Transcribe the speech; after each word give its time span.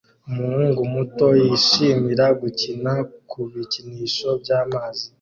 Umuhungu 0.29 0.79
muto 0.93 1.27
yishimira 1.41 2.25
gukina 2.41 2.93
ku 3.29 3.39
bikinisho 3.53 4.29
by'amazi 4.41 5.05